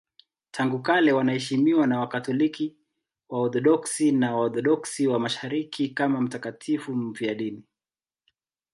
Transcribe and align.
Tangu 0.51 0.79
kale 0.81 1.11
wanaheshimiwa 1.13 1.87
na 1.87 1.99
Wakatoliki, 1.99 2.75
Waorthodoksi 3.29 4.11
na 4.11 4.35
Waorthodoksi 4.35 5.07
wa 5.07 5.19
Mashariki 5.19 5.89
kama 5.89 6.19
watakatifu 6.19 6.91
wafiadini. 7.07 7.63